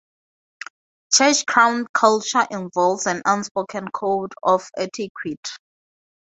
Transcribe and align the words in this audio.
Church 1.13 1.45
crown 1.45 1.85
culture 1.93 2.47
involves 2.49 3.05
an 3.05 3.21
unspoken 3.23 3.87
code 3.91 4.33
of 4.41 4.67
etiquette. 4.75 5.51